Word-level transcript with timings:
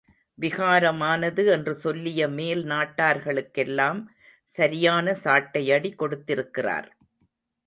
விகாரமானது 0.39 1.43
என்று 1.45 1.73
சொல்லிய 1.75 2.29
மேல் 2.29 2.63
நாட்டார்களுக்கெல்லாம் 2.65 4.01
சரியான 4.49 5.15
சாட்டையடி 5.23 5.91
கொடுத்திருக்கிறார். 5.95 6.89